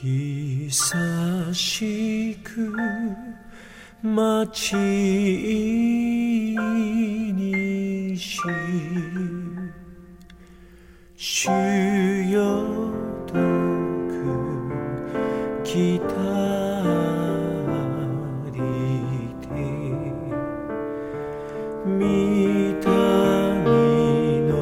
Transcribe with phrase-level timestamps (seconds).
[0.00, 2.72] 久しく
[4.00, 4.76] 待ち
[7.34, 8.38] にし
[11.16, 11.50] 主
[12.30, 12.92] よ
[13.26, 13.32] 遠
[14.06, 14.14] く
[15.64, 16.06] 来た
[18.54, 18.56] り
[19.42, 19.48] て
[21.84, 22.80] 御民
[24.46, 24.54] の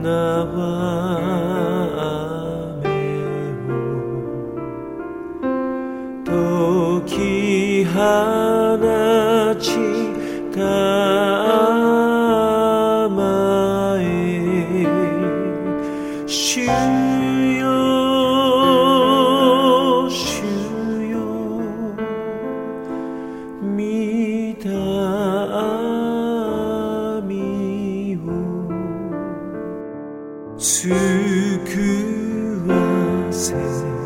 [0.00, 1.35] 縄
[7.00, 7.98] 解き放
[9.60, 9.70] ち
[10.50, 10.60] た
[13.10, 14.86] まえ
[16.26, 17.68] 主よ
[20.08, 20.42] 主
[21.10, 21.14] よ
[23.60, 24.68] 見た
[27.26, 28.18] みを
[30.58, 30.94] 救
[32.66, 32.72] わ
[33.30, 34.05] せ